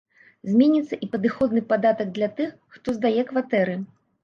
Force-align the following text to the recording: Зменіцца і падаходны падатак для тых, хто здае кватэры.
Зменіцца 0.53 0.97
і 1.07 1.09
падаходны 1.15 1.63
падатак 1.75 2.07
для 2.17 2.31
тых, 2.41 2.57
хто 2.79 2.99
здае 2.99 3.21
кватэры. 3.31 3.81